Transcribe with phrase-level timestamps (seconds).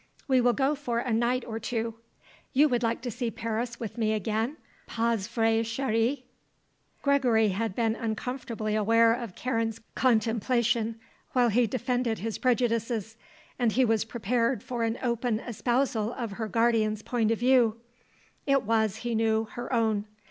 [0.27, 1.93] We will go for a night or two.
[2.53, 6.23] You would like to see Paris with me again; pas vrai, chérie?"
[7.03, 10.99] Gregory had been uncomfortably aware of Karen's contemplation
[11.33, 13.15] while he defended his prejudices,
[13.59, 17.79] and he was prepared for an open espousal of her guardian's point of view;
[18.47, 20.05] it was, he knew, her own.